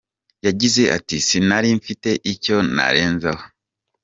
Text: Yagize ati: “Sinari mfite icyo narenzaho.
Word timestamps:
Yagize 0.45 0.81
ati: 0.97 1.15
“Sinari 1.27 1.69
mfite 1.79 2.09
icyo 2.33 2.55
narenzaho. 2.75 3.43